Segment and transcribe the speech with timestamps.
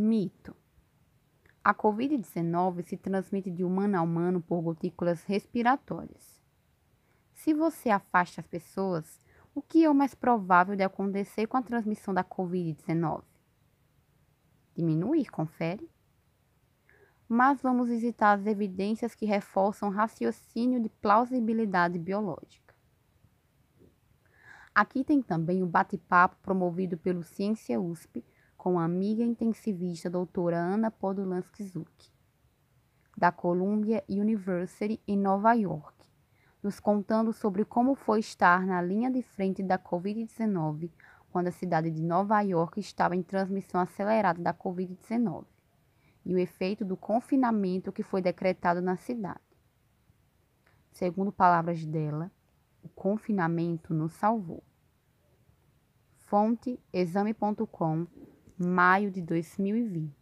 [0.00, 0.54] Mito.
[1.64, 6.40] A Covid-19 se transmite de humano a humano por gotículas respiratórias.
[7.34, 9.18] Se você afasta as pessoas,
[9.52, 13.24] o que é o mais provável de acontecer com a transmissão da Covid-19?
[14.76, 15.90] Diminuir, confere?
[17.28, 22.72] Mas vamos visitar as evidências que reforçam o raciocínio de plausibilidade biológica.
[24.72, 28.24] Aqui tem também o bate-papo promovido pelo Ciência USP
[28.58, 32.10] com a amiga intensivista doutora Ana Podolansky Zuck,
[33.16, 35.94] da Columbia University em Nova York,
[36.60, 40.90] nos contando sobre como foi estar na linha de frente da Covid-19
[41.30, 45.44] quando a cidade de Nova York estava em transmissão acelerada da Covid-19
[46.24, 49.40] e o efeito do confinamento que foi decretado na cidade.
[50.90, 52.28] Segundo palavras dela,
[52.82, 54.64] o confinamento nos salvou.
[56.26, 58.06] Fonte exame.com,
[58.58, 60.17] maio de 2020.